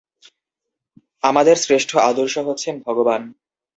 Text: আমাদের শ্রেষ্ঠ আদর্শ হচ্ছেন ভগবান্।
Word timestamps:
আমাদের 1.23 1.55
শ্রেষ্ঠ 1.57 1.91
আদর্শ 2.09 2.35
হচ্ছেন 2.39 2.75
ভগবান্। 2.87 3.23